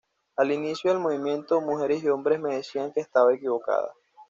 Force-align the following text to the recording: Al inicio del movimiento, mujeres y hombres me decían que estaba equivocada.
Al 0.35 0.51
inicio 0.51 0.89
del 0.89 0.99
movimiento, 0.99 1.61
mujeres 1.61 2.03
y 2.03 2.09
hombres 2.09 2.39
me 2.39 2.55
decían 2.55 2.91
que 2.91 3.01
estaba 3.01 3.35
equivocada. 3.35 3.93